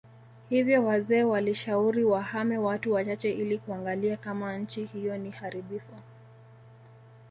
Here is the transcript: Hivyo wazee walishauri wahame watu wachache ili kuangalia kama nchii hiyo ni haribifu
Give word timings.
Hivyo 0.49 0.85
wazee 0.85 1.23
walishauri 1.23 2.03
wahame 2.03 2.57
watu 2.57 2.93
wachache 2.93 3.31
ili 3.31 3.57
kuangalia 3.57 4.17
kama 4.17 4.57
nchii 4.57 4.85
hiyo 4.85 5.17
ni 5.17 5.29
haribifu 5.31 5.95